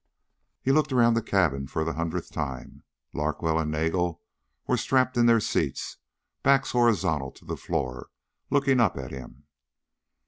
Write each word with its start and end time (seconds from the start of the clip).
He 0.63 0.71
looked 0.71 0.91
around 0.91 1.13
the 1.13 1.21
cabin 1.21 1.67
for 1.67 1.83
the 1.83 1.93
hundredth 1.93 2.31
time. 2.31 2.81
Larkwell 3.13 3.59
and 3.59 3.69
Nagel 3.69 4.19
were 4.65 4.75
strapped 4.75 5.15
in 5.15 5.27
their 5.27 5.39
seats, 5.39 5.97
backs 6.41 6.71
horizontal 6.71 7.29
to 7.33 7.45
the 7.45 7.55
floor, 7.55 8.09
looking 8.49 8.79
up 8.79 8.97
at 8.97 9.11
him. 9.11 9.43